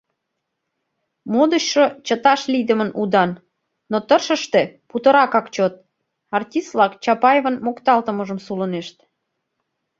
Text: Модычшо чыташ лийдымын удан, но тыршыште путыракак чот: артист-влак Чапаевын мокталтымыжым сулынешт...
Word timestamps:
Модычшо 1.31 1.83
чыташ 2.05 2.41
лийдымын 2.53 2.89
удан, 3.01 3.31
но 3.91 3.97
тыршыште 4.07 4.61
путыракак 4.89 5.45
чот: 5.55 5.73
артист-влак 6.37 6.93
Чапаевын 7.03 7.55
мокталтымыжым 7.65 8.39
сулынешт... 8.45 8.97